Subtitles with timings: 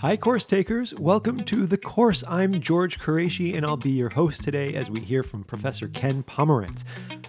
[0.00, 0.94] Hi, course takers.
[0.94, 2.24] Welcome to the course.
[2.26, 6.22] I'm George Qureshi, and I'll be your host today as we hear from Professor Ken
[6.22, 6.84] Pomeranz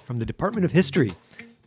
[0.05, 1.11] from the Department of History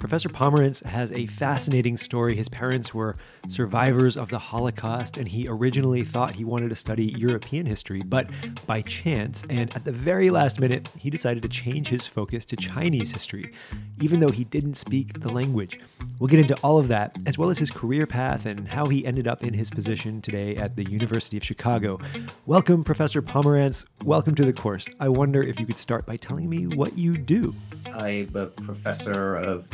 [0.04, 2.36] Professor Pomeranz has a fascinating story.
[2.36, 3.16] His parents were
[3.48, 8.28] survivors of the Holocaust, and he originally thought he wanted to study European history, but
[8.66, 12.56] by chance, and at the very last minute, he decided to change his focus to
[12.56, 13.54] Chinese history,
[13.98, 15.80] even though he didn't speak the language.
[16.18, 19.06] We'll get into all of that, as well as his career path and how he
[19.06, 21.98] ended up in his position today at the University of Chicago.
[22.44, 23.86] Welcome, Professor Pomeranz.
[24.04, 24.86] Welcome to the course.
[25.00, 27.54] I wonder if you could start by telling me what you do.
[27.86, 29.66] I'm a professor of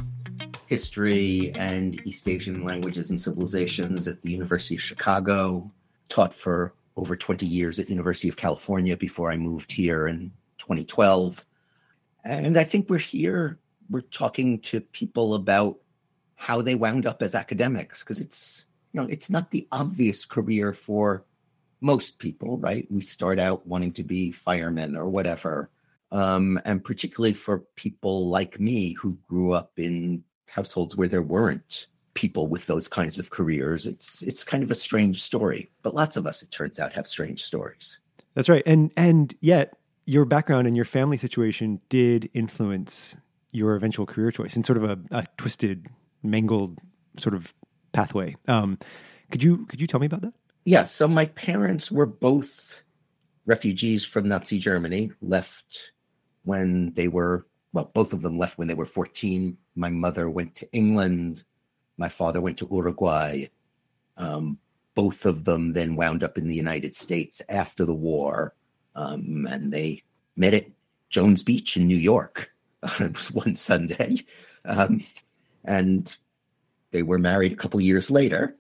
[0.71, 5.69] history and East Asian languages and civilizations at the University of Chicago,
[6.09, 11.45] taught for over 20 years at University of California before I moved here in 2012.
[12.23, 15.81] And I think we're here, we're talking to people about
[16.37, 20.73] how they wound up as academics, because it's, you know, it's not the obvious career
[20.73, 21.25] for
[21.81, 22.87] most people, right?
[22.89, 25.69] We start out wanting to be firemen or whatever.
[26.13, 31.87] Um, and particularly for people like me who grew up in households where there weren't
[32.15, 33.87] people with those kinds of careers.
[33.87, 37.07] It's it's kind of a strange story, but lots of us, it turns out, have
[37.07, 38.01] strange stories.
[38.35, 43.17] That's right, and and yet your background and your family situation did influence
[43.53, 45.87] your eventual career choice in sort of a, a twisted,
[46.23, 46.79] mangled
[47.19, 47.53] sort of
[47.93, 48.37] pathway.
[48.49, 48.79] Um,
[49.31, 50.35] could you could you tell me about that?
[50.65, 50.85] Yeah.
[50.85, 52.83] So my parents were both
[53.47, 55.93] refugees from Nazi Germany, left
[56.45, 59.57] when they were well, both of them left when they were 14.
[59.81, 61.43] My mother went to England.
[61.97, 63.47] My father went to Uruguay.
[64.19, 64.59] Um,
[64.95, 68.55] both of them then wound up in the United States after the war.
[68.95, 70.03] Um, and they
[70.37, 70.67] met at
[71.09, 72.53] Jones Beach in New York.
[73.01, 74.27] it was one Sunday.
[74.67, 75.01] Um,
[75.65, 76.15] and
[76.91, 78.55] they were married a couple years later.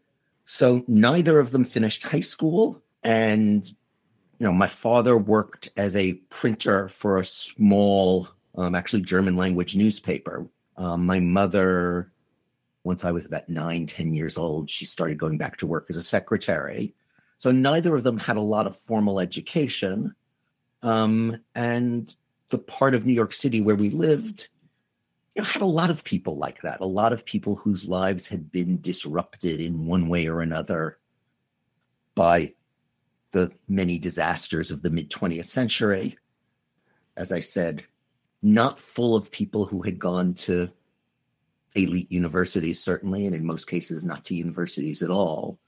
[0.46, 2.82] So neither of them finished high school.
[3.02, 3.66] And,
[4.38, 9.76] you know, my father worked as a printer for a small um, actually German language
[9.76, 10.48] newspaper.
[10.80, 12.10] Um, my mother,
[12.84, 15.98] once I was about nine, ten years old, she started going back to work as
[15.98, 16.94] a secretary.
[17.36, 20.14] So neither of them had a lot of formal education.
[20.82, 22.14] Um, and
[22.48, 24.48] the part of New York City where we lived,
[25.34, 28.26] you know, had a lot of people like that, a lot of people whose lives
[28.26, 30.98] had been disrupted in one way or another
[32.14, 32.54] by
[33.32, 36.16] the many disasters of the mid 20th century.
[37.18, 37.84] As I said,
[38.42, 40.70] not full of people who had gone to
[41.74, 45.58] elite universities, certainly, and in most cases, not to universities at all.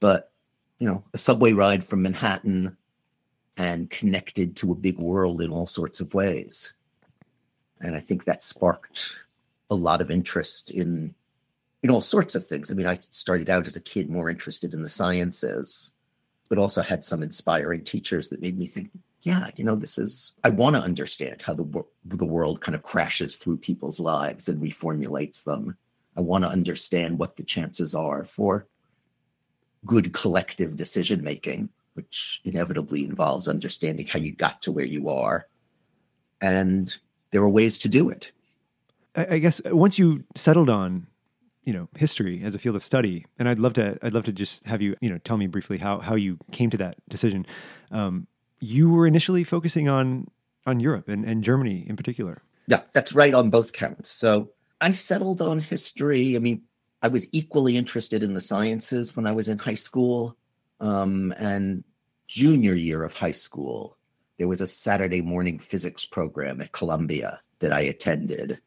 [0.00, 0.30] But,
[0.78, 2.76] you know, a subway ride from Manhattan
[3.56, 6.72] and connected to a big world in all sorts of ways.
[7.80, 9.20] And I think that sparked
[9.70, 11.14] a lot of interest in
[11.84, 12.70] in all sorts of things.
[12.70, 15.92] I mean, I started out as a kid more interested in the sciences,
[16.48, 18.90] but also had some inspiring teachers that made me think,
[19.24, 22.82] yeah, you know, this is, I want to understand how the, the world kind of
[22.82, 25.76] crashes through people's lives and reformulates them.
[26.14, 28.66] I want to understand what the chances are for
[29.86, 35.46] good collective decision making, which inevitably involves understanding how you got to where you are.
[36.42, 36.94] And
[37.30, 38.30] there are ways to do it.
[39.16, 41.06] I guess once you settled on
[41.62, 44.32] you know history as a field of study and i'd love to i'd love to
[44.32, 47.46] just have you you know tell me briefly how how you came to that decision
[47.90, 48.26] um,
[48.64, 50.28] you were initially focusing on
[50.66, 52.42] on Europe and, and Germany in particular.
[52.66, 54.10] Yeah, that's right on both counts.
[54.10, 56.36] So I settled on history.
[56.36, 56.62] I mean,
[57.02, 60.36] I was equally interested in the sciences when I was in high school.
[60.80, 61.84] Um, and
[62.26, 63.98] junior year of high school,
[64.38, 68.60] there was a Saturday morning physics program at Columbia that I attended.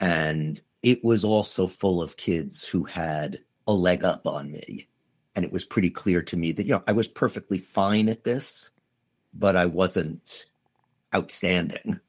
[0.00, 3.38] And it was also full of kids who had
[3.68, 4.88] a leg up on me.
[5.36, 8.24] And it was pretty clear to me that, you know, I was perfectly fine at
[8.24, 8.72] this
[9.32, 10.46] but I wasn't
[11.14, 12.00] outstanding.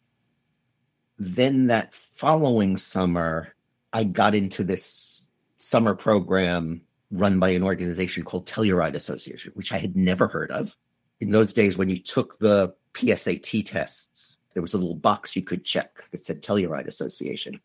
[1.18, 3.54] Then that following summer,
[3.94, 6.81] I got into this summer program
[7.12, 10.76] run by an organization called Telluride Association, which I had never heard of.
[11.19, 15.42] In those days, when you took the PSAT tests, there was a little box you
[15.42, 17.60] could check that said Telluride Association.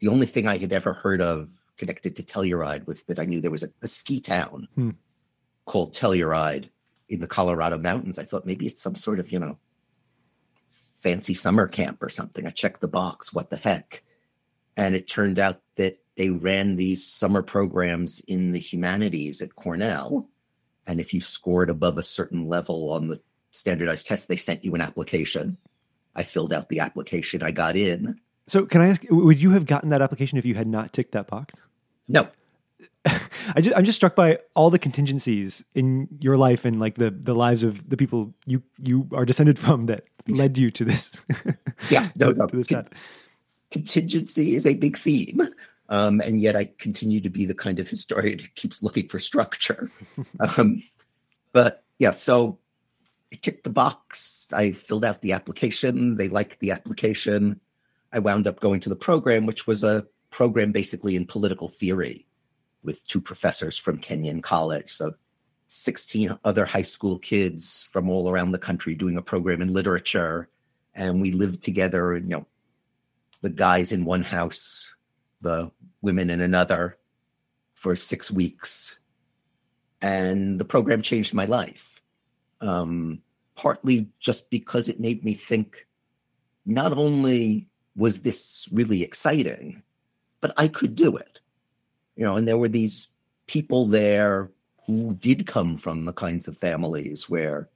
[0.00, 3.40] The only thing I had ever heard of connected to Telluride was that I knew
[3.40, 4.90] there was a, a ski town hmm.
[5.64, 6.70] called Telluride
[7.08, 8.18] in the Colorado mountains.
[8.18, 9.58] I thought maybe it's some sort of, you know,
[10.96, 12.46] fancy summer camp or something.
[12.46, 14.02] I checked the box, what the heck?
[14.76, 20.28] And it turned out that they ran these summer programs in the humanities at Cornell.
[20.86, 23.20] And if you scored above a certain level on the
[23.52, 25.56] standardized test, they sent you an application.
[26.16, 28.18] I filled out the application, I got in.
[28.48, 31.12] So, can I ask, would you have gotten that application if you had not ticked
[31.12, 31.54] that box?
[32.08, 32.28] No.
[33.54, 37.10] I just, I'm just struck by all the contingencies in your life and like the
[37.10, 41.12] the lives of the people you you are descended from that led you to this.
[41.90, 42.46] yeah, no, no.
[42.46, 42.88] this Con-
[43.70, 45.40] contingency is a big theme.
[45.90, 49.18] Um, and yet I continue to be the kind of historian who keeps looking for
[49.18, 49.90] structure.
[50.58, 50.82] um,
[51.52, 52.58] but yeah, so
[53.32, 54.52] I ticked the box.
[54.52, 56.16] I filled out the application.
[56.16, 57.58] They liked the application.
[58.12, 62.26] I wound up going to the program, which was a program basically in political theory
[62.82, 64.90] with two professors from Kenyon College.
[64.90, 65.14] So
[65.68, 70.48] 16 other high school kids from all around the country doing a program in literature.
[70.94, 72.46] And we lived together, you know,
[73.42, 74.94] the guys in one house,
[75.40, 75.70] the
[76.02, 76.96] women in another
[77.74, 78.98] for six weeks.
[80.00, 82.00] And the program changed my life.
[82.60, 83.22] Um,
[83.54, 85.86] partly just because it made me think
[86.64, 87.66] not only
[87.96, 89.82] was this really exciting,
[90.40, 91.40] but I could do it.
[92.18, 93.06] You know, and there were these
[93.46, 94.50] people there
[94.86, 97.68] who did come from the kinds of families where,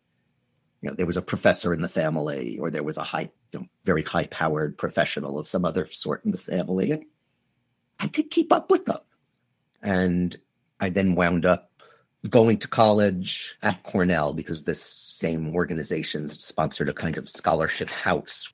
[0.81, 3.61] you know, there was a professor in the family or there was a high, you
[3.61, 6.91] know, very high powered professional of some other sort in the family.
[6.91, 7.05] And
[8.01, 8.99] I could keep up with them.
[9.81, 10.37] And
[10.81, 11.71] I then wound up
[12.29, 18.53] going to college at Cornell because this same organization sponsored a kind of scholarship house.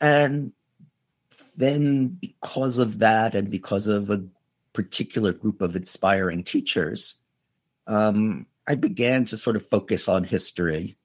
[0.00, 0.52] And
[1.58, 4.24] then, because of that, and because of a
[4.78, 7.16] particular group of inspiring teachers,
[7.88, 10.96] um, I began to sort of focus on history,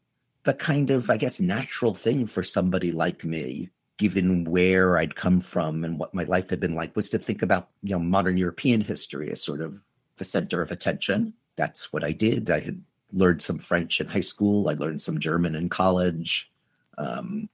[0.44, 5.40] the kind of, I guess, natural thing for somebody like me, given where I'd come
[5.40, 8.38] from and what my life had been like, was to think about, you know, modern
[8.38, 9.84] European history as sort of
[10.18, 11.34] the center of attention.
[11.56, 12.52] That's what I did.
[12.52, 12.80] I had
[13.12, 14.70] learned some French in high school.
[14.70, 16.52] I learned some German in college.
[17.00, 17.50] Um,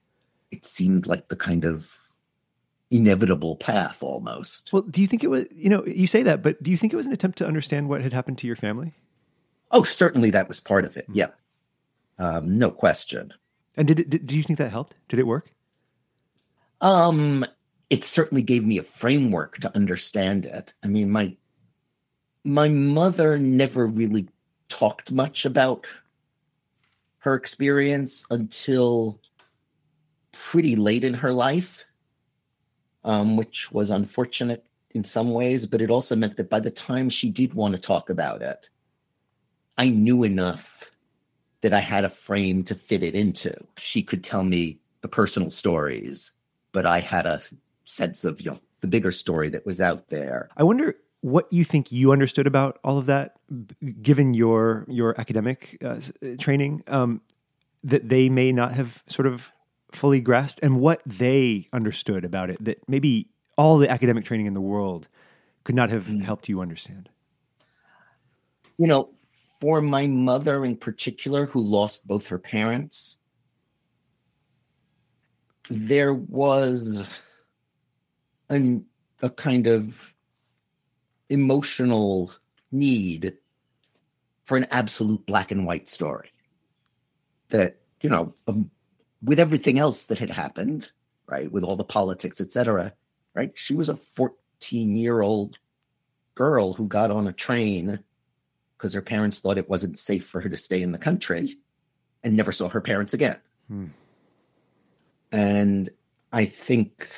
[0.50, 1.96] it seemed like the kind of
[2.90, 4.72] inevitable path almost.
[4.72, 6.92] Well, do you think it was, you know, you say that, but do you think
[6.92, 8.92] it was an attempt to understand what had happened to your family?
[9.70, 11.06] Oh, certainly that was part of it.
[11.06, 11.14] Hmm.
[11.14, 11.28] Yeah.
[12.18, 13.32] Um, no question.
[13.76, 14.96] And did it, did, do you think that helped?
[15.08, 15.52] Did it work?
[16.80, 17.44] Um,
[17.88, 20.74] it certainly gave me a framework to understand it.
[20.82, 21.36] I mean, my
[22.42, 24.28] my mother never really
[24.68, 25.86] talked much about
[27.18, 29.20] her experience until
[30.32, 31.84] pretty late in her life
[33.04, 37.08] um, which was unfortunate in some ways, but it also meant that by the time
[37.08, 38.68] she did want to talk about it,
[39.78, 40.90] I knew enough
[41.62, 43.54] that I had a frame to fit it into.
[43.76, 46.32] She could tell me the personal stories,
[46.72, 47.40] but I had a
[47.84, 50.48] sense of you know the bigger story that was out there.
[50.56, 53.36] I wonder what you think you understood about all of that,
[54.02, 56.00] given your your academic uh,
[56.38, 57.20] training, um,
[57.84, 59.50] that they may not have sort of
[59.92, 64.54] fully grasped and what they understood about it that maybe all the academic training in
[64.54, 65.08] the world
[65.64, 66.22] could not have mm.
[66.22, 67.08] helped you understand?
[68.78, 69.10] You know,
[69.60, 73.18] for my mother in particular, who lost both her parents,
[75.68, 77.18] there was
[78.48, 78.86] an,
[79.20, 80.14] a kind of
[81.28, 82.32] emotional
[82.72, 83.36] need
[84.44, 86.32] for an absolute black and white story
[87.50, 88.70] that, you know, um,
[89.22, 90.90] with everything else that had happened,
[91.26, 92.92] right, with all the politics, etc.,
[93.34, 93.52] right?
[93.54, 95.58] She was a 14 year old
[96.34, 98.00] girl who got on a train
[98.76, 101.58] because her parents thought it wasn't safe for her to stay in the country
[102.22, 103.38] and never saw her parents again.
[103.68, 103.86] Hmm.
[105.32, 105.88] And
[106.32, 107.08] I think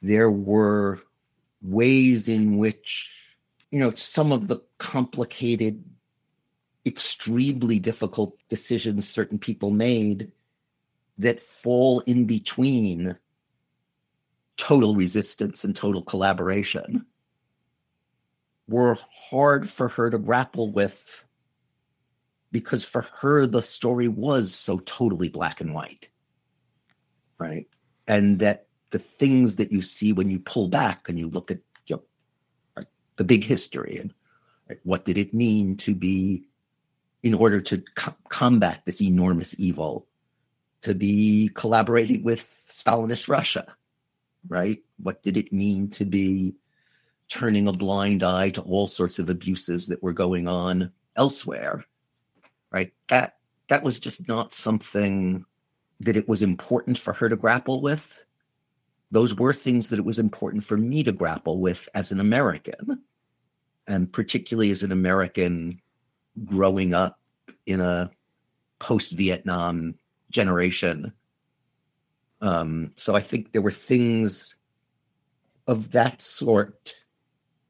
[0.00, 1.00] there were
[1.62, 3.36] ways in which,
[3.70, 5.84] you know, some of the complicated,
[6.86, 10.32] extremely difficult decisions certain people made
[11.18, 13.16] that fall in between
[14.56, 17.06] total resistance and total collaboration
[18.68, 18.96] were
[19.30, 21.24] hard for her to grapple with
[22.50, 26.08] because for her the story was so totally black and white
[27.38, 27.66] right?
[28.06, 31.58] And that the things that you see when you pull back and you look at
[31.86, 32.02] you know,
[32.76, 34.12] right, the big history and
[34.68, 36.44] right, what did it mean to be
[37.22, 40.06] in order to co- combat this enormous evil
[40.84, 43.66] to be collaborating with Stalinist Russia,
[44.48, 44.78] right?
[45.02, 46.54] What did it mean to be
[47.28, 51.84] turning a blind eye to all sorts of abuses that were going on elsewhere,
[52.70, 52.92] right?
[53.08, 53.36] That
[53.68, 55.46] that was just not something
[56.00, 58.22] that it was important for her to grapple with.
[59.10, 63.02] Those were things that it was important for me to grapple with as an American,
[63.86, 65.80] and particularly as an American
[66.44, 67.18] growing up
[67.64, 68.10] in a
[68.80, 69.94] post Vietnam
[70.34, 71.12] generation.
[72.42, 74.56] Um, so I think there were things
[75.66, 76.94] of that sort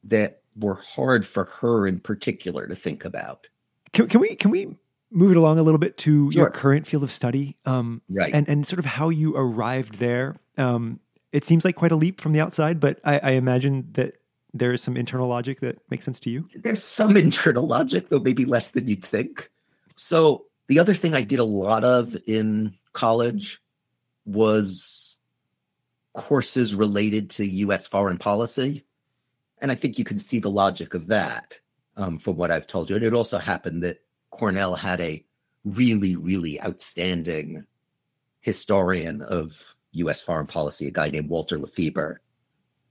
[0.03, 3.47] that were hard for her in particular to think about.
[3.93, 4.77] Can, can we can we
[5.13, 6.43] move it along a little bit to sure.
[6.43, 8.33] your current field of study, um, right?
[8.35, 10.35] And and sort of how you arrived there.
[10.59, 10.99] Um,
[11.33, 14.15] it seems like quite a leap from the outside, but I, I imagine that
[14.53, 16.49] there is some internal logic that makes sense to you.
[16.55, 19.51] There's some internal logic, though maybe less than you'd think.
[19.97, 23.61] So the other thing I did a lot of in college
[24.25, 25.19] was
[26.15, 27.87] courses related to U.S.
[27.87, 28.85] foreign policy.
[29.61, 31.61] And I think you can see the logic of that
[31.97, 32.97] um, from what I've told you.
[32.97, 33.99] And it also happened that
[34.31, 35.25] Cornell had a
[35.65, 37.67] really, really outstanding
[38.41, 40.21] historian of U.S.
[40.21, 42.17] foreign policy, a guy named Walter LaFeber,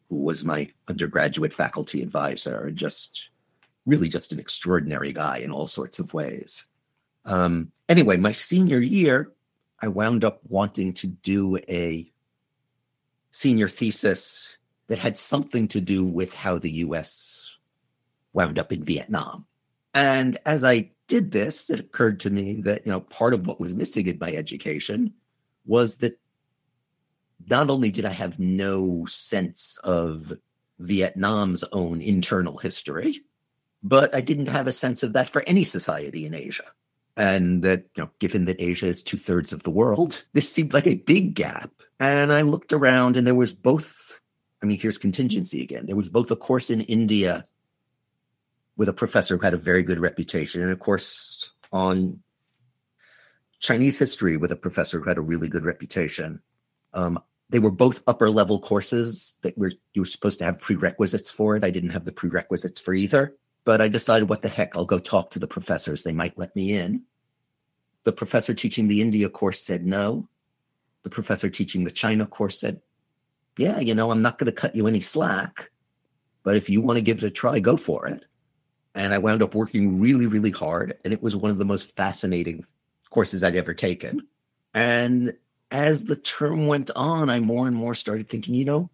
[0.09, 3.29] who was my undergraduate faculty advisor, and just
[3.85, 6.65] really just an extraordinary guy in all sorts of ways.
[7.25, 9.31] Um, anyway, my senior year,
[9.81, 12.11] I wound up wanting to do a
[13.31, 17.57] senior thesis that had something to do with how the US
[18.33, 19.45] wound up in Vietnam.
[19.93, 23.59] And as I did this, it occurred to me that, you know, part of what
[23.59, 25.13] was missing in my education
[25.65, 26.19] was that
[27.49, 30.33] not only did I have no sense of
[30.79, 33.21] Vietnam's own internal history,
[33.81, 36.65] but I didn't have a sense of that for any society in Asia.
[37.15, 40.73] And that, you know, given that Asia is two thirds of the world, this seemed
[40.73, 41.69] like a big gap.
[41.99, 44.19] And I looked around and there was both,
[44.61, 45.85] I mean, here's contingency again.
[45.85, 47.47] There was both a course in India
[48.77, 52.19] with a professor who had a very good reputation and a course on
[53.59, 56.41] Chinese history with a professor who had a really good reputation.
[56.93, 61.29] Um, they were both upper level courses that were you were supposed to have prerequisites
[61.29, 61.63] for it.
[61.63, 63.35] I didn't have the prerequisites for either.
[63.65, 66.03] But I decided, what the heck, I'll go talk to the professors.
[66.03, 67.03] They might let me in.
[68.03, 70.27] The professor teaching the India course said no.
[71.03, 72.81] The professor teaching the China course said,
[73.57, 75.69] yeah, you know, I'm not going to cut you any slack,
[76.43, 78.25] but if you want to give it a try, go for it.
[78.95, 80.97] And I wound up working really, really hard.
[81.03, 82.65] And it was one of the most fascinating
[83.09, 84.27] courses I'd ever taken.
[84.73, 85.33] And
[85.71, 88.89] as the term went on, I more and more started thinking, you know,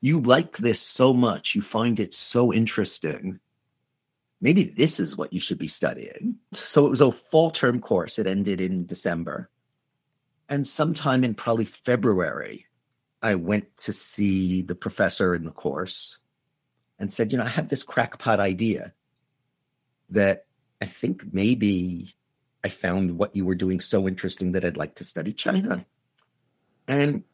[0.00, 3.40] you like this so much, you find it so interesting
[4.40, 6.36] maybe this is what you should be studying.
[6.52, 8.18] So it was a fall term course.
[8.18, 9.50] It ended in December.
[10.48, 12.66] And sometime in probably February,
[13.22, 16.18] I went to see the professor in the course
[16.98, 18.92] and said, you know, I have this crackpot idea
[20.10, 20.46] that
[20.80, 22.14] I think maybe
[22.62, 25.84] I found what you were doing so interesting that I'd like to study China.
[26.86, 27.24] And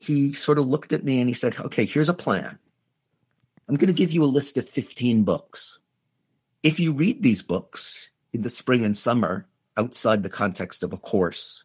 [0.00, 2.58] he sort of looked at me and he said, okay, here's a plan.
[3.68, 5.78] I'm going to give you a list of 15 books
[6.62, 10.98] if you read these books in the spring and summer outside the context of a
[10.98, 11.64] course,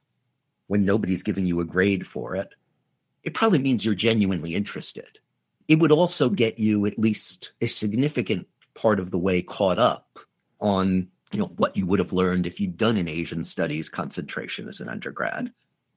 [0.68, 2.50] when nobody's giving you a grade for it,
[3.24, 5.20] it probably means you're genuinely interested.
[5.68, 10.20] It would also get you at least a significant part of the way caught up
[10.60, 14.68] on you know what you would have learned if you'd done an Asian studies concentration
[14.68, 15.52] as an undergrad.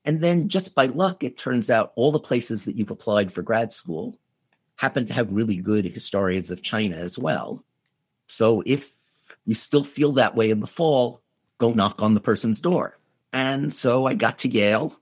[0.05, 3.43] And then just by luck, it turns out all the places that you've applied for
[3.43, 4.19] grad school
[4.77, 7.65] happen to have really good historians of China as well.
[8.31, 8.93] So if
[9.45, 11.21] you still feel that way in the fall,
[11.59, 12.97] go knock on the person's door.
[13.33, 14.97] And so I got to Yale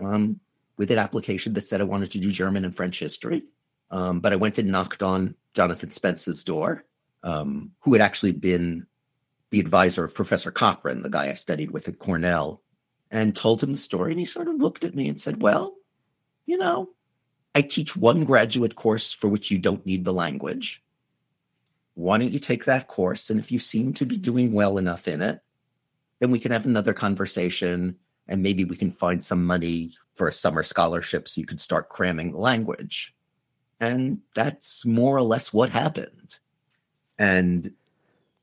[0.00, 0.40] um,
[0.78, 3.42] with an application that said I wanted to do German and French history.
[3.90, 6.86] Um, but I went and knocked on Jonathan Spence's door,
[7.22, 8.86] um, who had actually been
[9.50, 12.62] the advisor of Professor Cochran, the guy I studied with at Cornell,
[13.10, 14.12] and told him the story.
[14.12, 15.74] And he sort of looked at me and said, Well,
[16.46, 16.88] you know,
[17.54, 20.82] I teach one graduate course for which you don't need the language
[21.94, 23.30] why don't you take that course?
[23.30, 24.22] And if you seem to be mm-hmm.
[24.22, 25.40] doing well enough in it,
[26.20, 27.96] then we can have another conversation
[28.28, 31.88] and maybe we can find some money for a summer scholarship so you could start
[31.88, 33.14] cramming the language.
[33.80, 36.38] And that's more or less what happened.
[37.18, 37.64] And,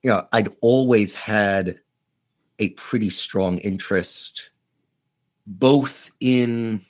[0.04, 1.80] you know, I'd always had
[2.60, 4.52] a pretty strong interest
[5.48, 6.86] both in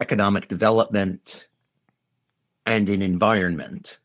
[0.00, 1.48] economic development
[2.64, 3.98] and in environment.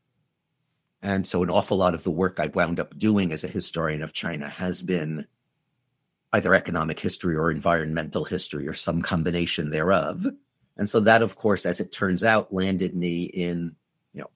[1.03, 4.03] And so, an awful lot of the work I've wound up doing as a historian
[4.03, 5.25] of China has been
[6.33, 10.27] either economic history or environmental history or some combination thereof.
[10.77, 13.75] And so, that, of course, as it turns out, landed me in,
[14.13, 14.29] you know,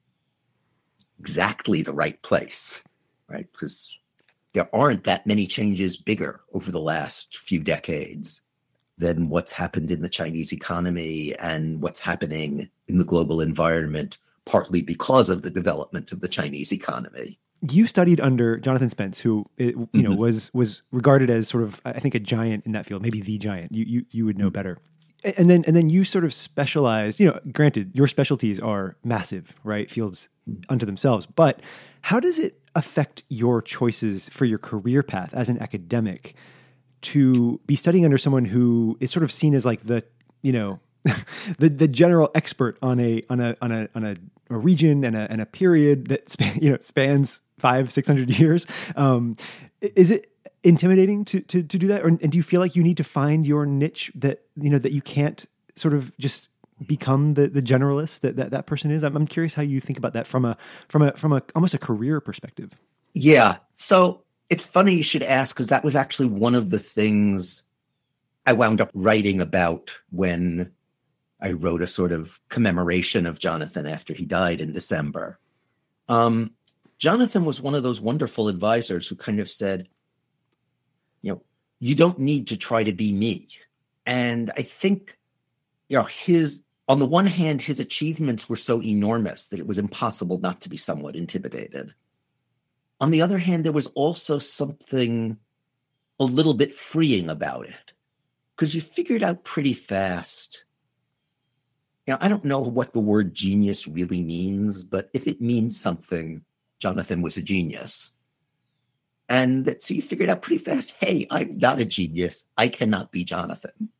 [1.20, 2.82] exactly the right place,
[3.28, 3.46] right?
[3.52, 3.98] Because
[4.52, 8.42] there aren't that many changes bigger over the last few decades
[8.98, 14.80] than what's happened in the Chinese economy and what's happening in the global environment partly
[14.80, 17.38] because of the development of the Chinese economy.
[17.70, 20.20] You studied under Jonathan Spence, who uh, you know mm-hmm.
[20.20, 23.38] was was regarded as sort of I think a giant in that field, maybe the
[23.38, 23.72] giant.
[23.72, 24.52] You you you would know mm-hmm.
[24.52, 24.78] better.
[25.36, 27.18] And then and then you sort of specialized.
[27.18, 29.90] You know, granted, your specialties are massive, right?
[29.90, 30.62] Fields mm-hmm.
[30.68, 31.60] unto themselves, but
[32.06, 36.36] How does it affect your choices for your career path as an academic
[37.02, 40.04] to be studying under someone who is sort of seen as like the,
[40.40, 40.78] you know,
[41.58, 44.16] the the general expert on a on a on a on a,
[44.50, 48.38] a region and a and a period that span, you know spans five six hundred
[48.38, 48.66] years.
[48.96, 49.36] Um,
[49.80, 50.32] is it
[50.62, 53.04] intimidating to to to do that, or and do you feel like you need to
[53.04, 55.46] find your niche that you know that you can't
[55.76, 56.48] sort of just
[56.86, 59.02] become the the generalist that that, that person is?
[59.02, 60.56] I'm, I'm curious how you think about that from a
[60.88, 62.72] from a from a almost a career perspective.
[63.14, 63.56] Yeah.
[63.74, 67.64] So it's funny you should ask because that was actually one of the things
[68.46, 70.70] I wound up writing about when
[71.40, 75.38] I wrote a sort of commemoration of Jonathan after he died in December.
[76.08, 76.52] Um,
[76.98, 79.88] Jonathan was one of those wonderful advisors who kind of said,
[81.20, 81.42] you know,
[81.78, 83.48] you don't need to try to be me.
[84.06, 85.18] And I think,
[85.88, 89.78] you know, his, on the one hand, his achievements were so enormous that it was
[89.78, 91.92] impossible not to be somewhat intimidated.
[92.98, 95.36] On the other hand, there was also something
[96.18, 97.92] a little bit freeing about it
[98.54, 100.64] because you figured out pretty fast
[102.06, 105.80] you know, I don't know what the word genius really means, but if it means
[105.80, 106.44] something,
[106.78, 108.12] Jonathan was a genius.
[109.28, 112.46] And so you figured out pretty fast, hey, I'm not a genius.
[112.56, 113.90] I cannot be Jonathan.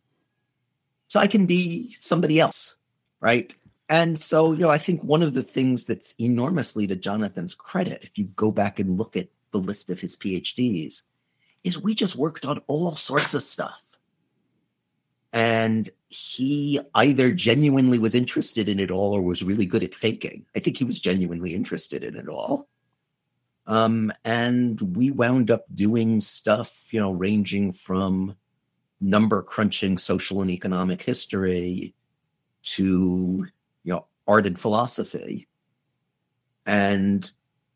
[1.08, 2.76] So I can be somebody else,
[3.20, 3.52] right?
[3.88, 8.00] And so, you know, I think one of the things that's enormously to Jonathan's credit,
[8.02, 11.02] if you go back and look at the list of his PhDs,
[11.64, 13.95] is we just worked on all sorts of stuff.
[15.32, 20.46] And he either genuinely was interested in it all or was really good at faking.
[20.54, 22.68] I think he was genuinely interested in it all.
[23.66, 28.36] Um, and we wound up doing stuff, you know, ranging from
[29.00, 31.94] number crunching social and economic history
[32.62, 33.46] to,
[33.84, 35.48] you know, art and philosophy.
[36.64, 37.30] And,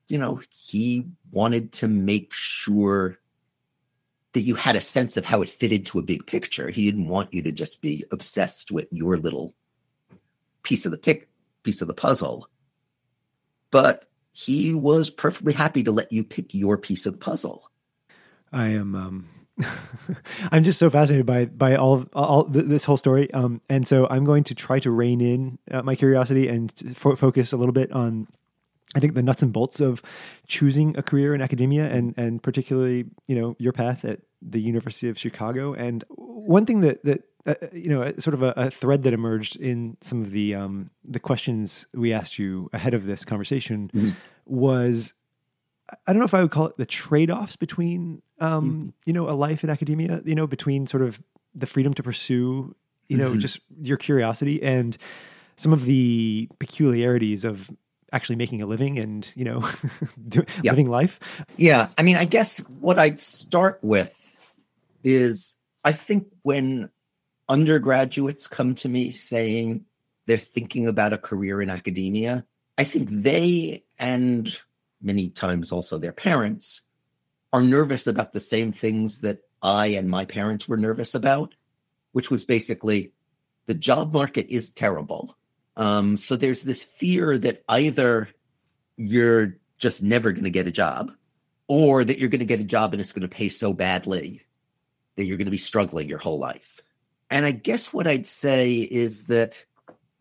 [0.08, 3.18] you know, he wanted to make sure
[4.32, 6.70] that you had a sense of how it fitted to a big picture.
[6.70, 9.54] He didn't want you to just be obsessed with your little
[10.62, 11.22] piece of the
[11.62, 12.48] piece of the puzzle.
[13.70, 17.70] But he was perfectly happy to let you pick your piece of the puzzle.
[18.52, 19.28] I am um
[20.52, 24.24] I'm just so fascinated by by all all this whole story, um, and so I'm
[24.24, 27.92] going to try to rein in uh, my curiosity and fo- focus a little bit
[27.92, 28.28] on
[28.94, 30.02] I think the nuts and bolts of
[30.46, 35.08] choosing a career in academia and and particularly you know your path at the University
[35.08, 35.74] of Chicago.
[35.74, 39.56] And one thing that that uh, you know sort of a, a, thread that emerged
[39.56, 44.10] in some of the um, the questions we asked you ahead of this conversation mm-hmm.
[44.44, 45.14] was
[46.06, 48.88] I don't know if I would call it the trade offs between um, mm-hmm.
[49.06, 51.20] you know a life in academia you know between sort of
[51.54, 52.74] the freedom to pursue
[53.08, 53.40] you know mm-hmm.
[53.40, 54.98] just your curiosity and
[55.56, 57.70] some of the peculiarities of
[58.12, 59.68] actually making a living and you know
[60.62, 60.70] yeah.
[60.70, 61.20] living life.
[61.56, 61.88] Yeah.
[61.96, 64.38] I mean i guess what i'd start with
[65.02, 66.90] is i think when
[67.48, 69.84] undergraduates come to me saying
[70.26, 72.44] they're thinking about a career in academia
[72.78, 74.60] i think they and
[75.02, 76.82] many times also their parents
[77.52, 81.54] are nervous about the same things that i and my parents were nervous about
[82.12, 83.12] which was basically
[83.66, 85.36] the job market is terrible
[85.76, 88.28] um, so there's this fear that either
[88.96, 91.12] you're just never going to get a job
[91.68, 94.42] or that you're going to get a job and it's going to pay so badly
[95.16, 96.80] that you're going to be struggling your whole life.
[97.30, 99.64] And I guess what I'd say is that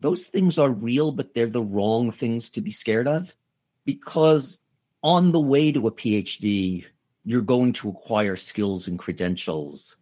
[0.00, 3.34] those things are real, but they're the wrong things to be scared of
[3.84, 4.60] because
[5.02, 6.86] on the way to a PhD,
[7.24, 9.96] you're going to acquire skills and credentials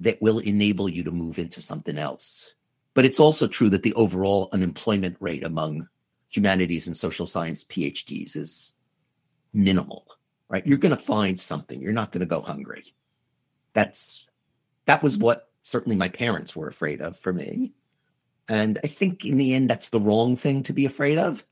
[0.00, 2.54] that will enable you to move into something else.
[2.94, 5.88] But it's also true that the overall unemployment rate among
[6.30, 8.72] humanities and social science PhDs is
[9.52, 10.06] minimal,
[10.48, 10.66] right?
[10.66, 11.80] You're going to find something.
[11.80, 12.84] You're not going to go hungry.
[13.72, 14.28] That's
[14.86, 17.72] that was what certainly my parents were afraid of for me.
[18.48, 21.44] And I think in the end, that's the wrong thing to be afraid of.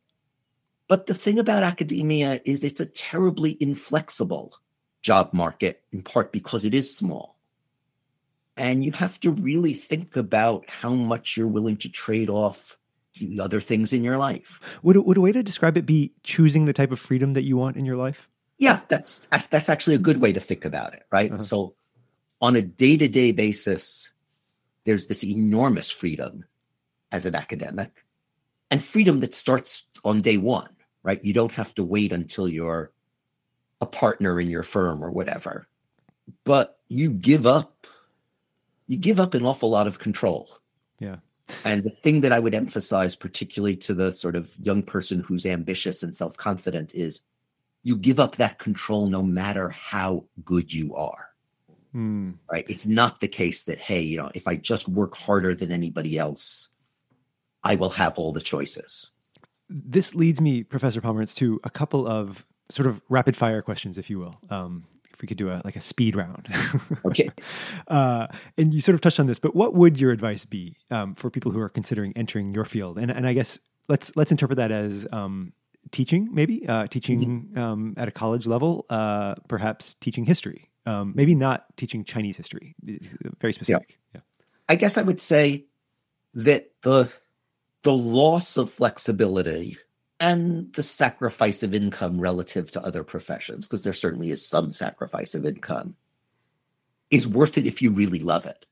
[0.88, 4.54] But the thing about academia is it's a terribly inflexible
[5.00, 7.31] job market, in part because it is small.
[8.56, 12.76] And you have to really think about how much you're willing to trade off
[13.18, 14.60] the other things in your life.
[14.82, 17.56] Would, would a way to describe it be choosing the type of freedom that you
[17.56, 18.28] want in your life?
[18.58, 21.32] Yeah, that's that's actually a good way to think about it, right?
[21.32, 21.42] Uh-huh.
[21.42, 21.74] So
[22.40, 24.12] on a day-to-day basis,
[24.84, 26.44] there's this enormous freedom
[27.10, 28.04] as an academic
[28.70, 30.68] and freedom that starts on day one,
[31.02, 31.22] right?
[31.24, 32.92] You don't have to wait until you're
[33.80, 35.66] a partner in your firm or whatever.
[36.44, 37.86] But you give up
[38.86, 40.48] you give up an awful lot of control.
[40.98, 41.16] Yeah.
[41.64, 45.44] And the thing that I would emphasize, particularly to the sort of young person who's
[45.44, 47.22] ambitious and self confident, is
[47.82, 51.28] you give up that control no matter how good you are.
[51.94, 52.38] Mm.
[52.50, 52.64] Right?
[52.68, 56.18] It's not the case that hey, you know, if I just work harder than anybody
[56.18, 56.70] else,
[57.64, 59.10] I will have all the choices.
[59.68, 64.10] This leads me, Professor Pomeranz, to a couple of sort of rapid fire questions, if
[64.10, 64.38] you will.
[64.50, 66.48] Um, if we could do a like a speed round.
[67.04, 67.28] Okay.
[67.88, 71.14] uh, and you sort of touched on this, but what would your advice be um,
[71.14, 72.98] for people who are considering entering your field?
[72.98, 75.52] And and I guess let's let's interpret that as um,
[75.90, 80.70] teaching, maybe uh, teaching um, at a college level, uh, perhaps teaching history.
[80.84, 82.74] Um, maybe not teaching Chinese history.
[83.40, 83.98] Very specific.
[84.14, 84.20] Yeah.
[84.68, 85.66] I guess I would say
[86.34, 87.12] that the
[87.82, 89.76] the loss of flexibility
[90.22, 95.34] and the sacrifice of income relative to other professions, because there certainly is some sacrifice
[95.34, 95.96] of income,
[97.10, 98.64] is worth it if you really love it.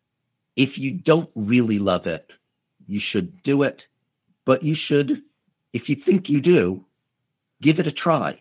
[0.55, 2.35] If you don't really love it,
[2.87, 3.89] you should do it,
[4.45, 5.23] but you should,
[5.73, 6.87] if you think you do,
[7.61, 8.39] give it a try.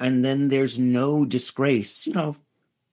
[0.00, 2.08] And then there's no disgrace.
[2.08, 2.36] You know,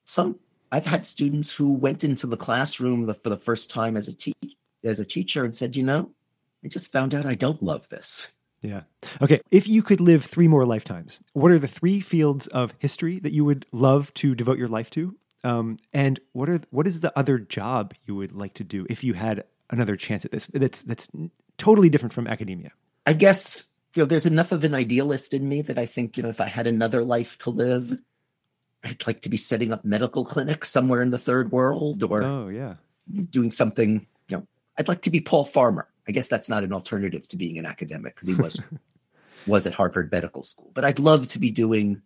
[0.06, 0.38] some
[0.72, 4.58] I've had students who went into the classroom for the first time as a te-
[4.84, 6.12] as a teacher and said, you know,
[6.64, 8.36] I just found out I don't love this.
[8.64, 8.84] Yeah.
[9.22, 9.42] Okay.
[9.52, 13.34] If you could live three more lifetimes, what are the three fields of history that
[13.34, 15.16] you would love to devote your life to?
[15.44, 19.04] Um, and what are what is the other job you would like to do if
[19.04, 20.48] you had another chance at this?
[20.54, 21.08] That's that's
[21.58, 22.72] totally different from academia.
[23.06, 26.24] I guess you know there's enough of an idealist in me that I think you
[26.24, 27.98] know if I had another life to live,
[28.86, 32.48] I'd like to be setting up medical clinics somewhere in the third world or Oh
[32.48, 32.76] yeah.
[33.30, 34.08] doing something.
[34.30, 34.48] You know,
[34.78, 35.90] I'd like to be Paul Farmer.
[36.08, 38.62] I guess that's not an alternative to being an academic because he was
[39.48, 40.72] was at Harvard Medical School.
[40.74, 42.02] But I'd love to be doing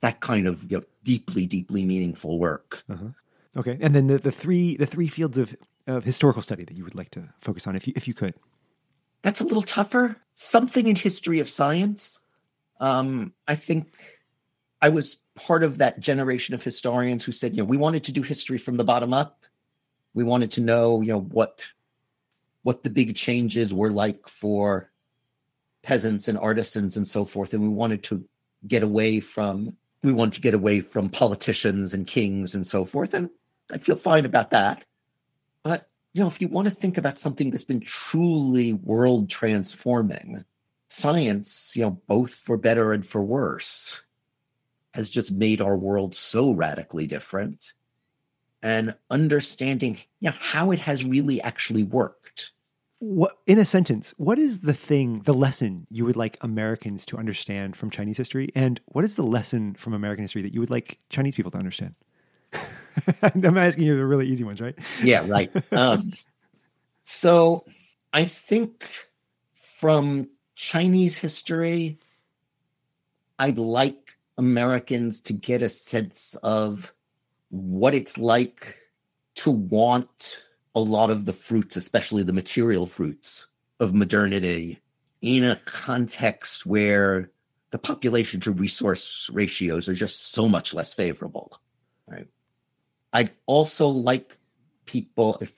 [0.00, 2.82] that kind of you know, deeply, deeply meaningful work.
[2.88, 3.08] Uh-huh.
[3.56, 3.78] Okay.
[3.80, 6.94] And then the, the three the three fields of, of historical study that you would
[6.94, 8.34] like to focus on if you if you could.
[9.22, 10.16] That's a little tougher.
[10.34, 12.20] Something in history of science.
[12.80, 13.92] Um, I think
[14.80, 18.12] I was part of that generation of historians who said, you know, we wanted to
[18.12, 19.44] do history from the bottom up.
[20.14, 21.64] We wanted to know, you know, what
[22.68, 24.90] what the big changes were like for
[25.82, 27.54] peasants and artisans and so forth.
[27.54, 28.22] And we wanted to
[28.66, 33.14] get away from we wanted to get away from politicians and kings and so forth.
[33.14, 33.30] And
[33.72, 34.84] I feel fine about that.
[35.62, 40.44] But you know, if you want to think about something that's been truly world transforming,
[40.88, 44.02] science, you know, both for better and for worse,
[44.92, 47.72] has just made our world so radically different.
[48.62, 52.52] And understanding you know, how it has really actually worked.
[53.00, 57.16] What in a sentence, what is the thing, the lesson you would like Americans to
[57.16, 58.48] understand from Chinese history?
[58.54, 61.58] And what is the lesson from American history that you would like Chinese people to
[61.58, 61.94] understand?
[63.22, 64.76] I'm asking you the really easy ones, right?
[65.02, 65.50] Yeah, right.
[65.72, 66.10] um,
[67.04, 67.64] so
[68.12, 68.90] I think
[69.54, 71.98] from Chinese history,
[73.38, 76.92] I'd like Americans to get a sense of
[77.50, 78.76] what it's like
[79.36, 80.42] to want
[80.78, 83.48] a lot of the fruits, especially the material fruits
[83.80, 84.78] of modernity,
[85.20, 87.30] in a context where
[87.70, 91.60] the population to resource ratios are just so much less favorable.
[92.06, 92.28] Right.
[93.12, 94.36] I'd also like
[94.86, 95.56] people, if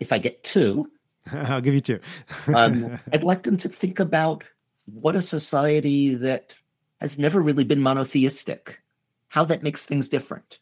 [0.00, 0.90] if I get two,
[1.32, 2.00] I'll give you two.
[2.54, 4.44] um, I'd like them to think about
[4.86, 6.56] what a society that
[7.00, 8.80] has never really been monotheistic,
[9.28, 10.58] how that makes things different.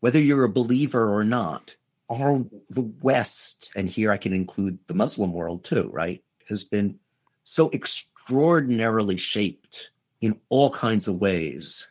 [0.00, 1.74] Whether you're a believer or not,
[2.10, 6.98] our the West, and here I can include the Muslim world too, right, has been
[7.44, 9.90] so extraordinarily shaped
[10.20, 11.86] in all kinds of ways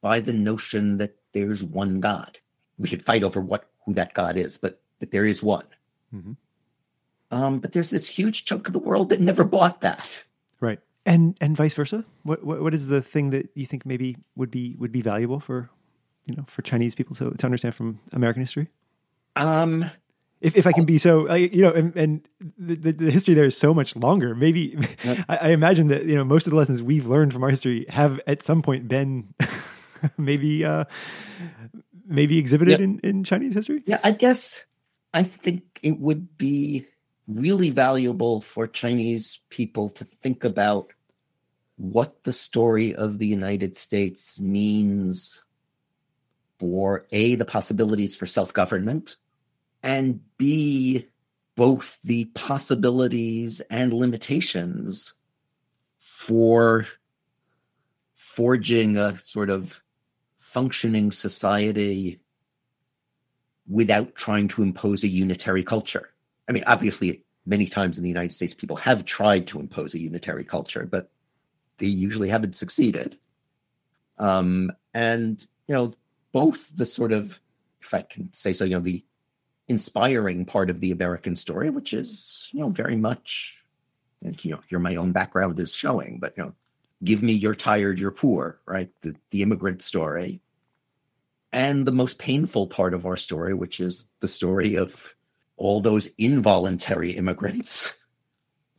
[0.00, 2.38] by the notion that there's one God.
[2.78, 5.66] We could fight over what who that God is, but that there is one.
[6.14, 6.36] Mhm.
[7.30, 10.24] Um, but there's this huge chunk of the world that never bought that.
[10.60, 10.80] Right.
[11.04, 12.04] And and vice versa.
[12.22, 15.40] What, what what is the thing that you think maybe would be would be valuable
[15.40, 15.70] for
[16.26, 18.68] you know for Chinese people to, to understand from American history?
[19.38, 19.90] Um,
[20.40, 23.34] If, if I can be so, I, you know, and, and the, the, the history
[23.34, 24.34] there is so much longer.
[24.36, 25.18] Maybe Yep.
[25.28, 27.86] I, I imagine that you know most of the lessons we've learned from our history
[27.88, 29.34] have at some point been
[30.18, 30.84] maybe uh,
[32.06, 32.80] maybe exhibited Yep.
[32.80, 33.82] in, in Chinese history.
[33.86, 34.64] yeah, I guess
[35.12, 36.86] I think it would be
[37.26, 40.92] really valuable for Chinese people to think about
[41.76, 45.42] what the story of the United States means
[46.58, 49.16] for A, the possibilities for self government,
[49.88, 51.06] and B,
[51.56, 55.14] both the possibilities and limitations
[55.96, 56.86] for
[58.12, 59.80] forging a sort of
[60.36, 62.20] functioning society
[63.66, 66.10] without trying to impose a unitary culture.
[66.50, 70.00] I mean, obviously, many times in the United States, people have tried to impose a
[70.00, 71.10] unitary culture, but
[71.78, 73.16] they usually haven't succeeded.
[74.18, 75.94] Um, and, you know,
[76.32, 77.40] both the sort of,
[77.80, 79.02] if I can say so, you know, the
[79.68, 83.62] inspiring part of the American story, which is, you know, very much,
[84.22, 86.54] and you know, here my own background is showing, but, you know,
[87.04, 88.90] give me your tired, your poor, right?
[89.02, 90.40] The, the immigrant story.
[91.52, 95.14] And the most painful part of our story, which is the story of
[95.56, 97.96] all those involuntary immigrants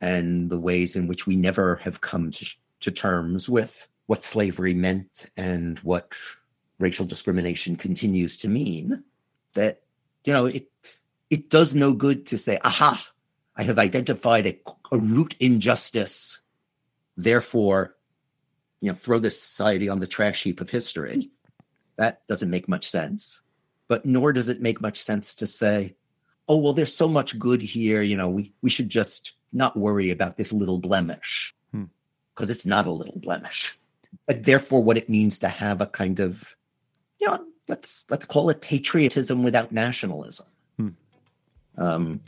[0.01, 2.45] and the ways in which we never have come to,
[2.81, 6.13] to terms with what slavery meant and what
[6.79, 9.03] racial discrimination continues to mean
[9.53, 9.81] that
[10.25, 10.69] you know it
[11.29, 13.01] it does no good to say aha
[13.55, 14.59] i have identified a,
[14.91, 16.39] a root injustice.
[17.17, 17.95] Therefore
[18.81, 21.29] you know throw this society on the trash heap of history.
[21.97, 23.41] That doesn't make much sense.
[23.89, 25.95] But nor does it make much sense to say
[26.47, 30.11] oh well there's so much good here you know we we should just not worry
[30.11, 31.55] about this little blemish.
[31.71, 32.51] Because hmm.
[32.51, 33.77] it's not a little blemish.
[34.25, 36.55] But therefore what it means to have a kind of
[37.19, 40.45] you know let's let's call it patriotism without nationalism
[40.77, 40.89] hmm.
[41.77, 42.19] um,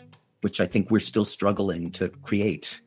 [0.42, 2.82] which i think we're still struggling to create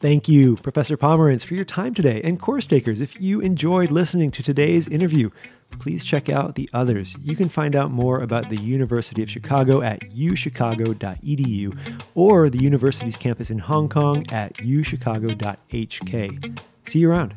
[0.00, 2.20] Thank you, Professor Pomeranz, for your time today.
[2.22, 5.30] And course takers, if you enjoyed listening to today's interview,
[5.80, 7.16] please check out the others.
[7.20, 13.16] You can find out more about the University of Chicago at uchicago.edu or the university's
[13.16, 16.60] campus in Hong Kong at uchicago.hk.
[16.86, 17.34] See you around.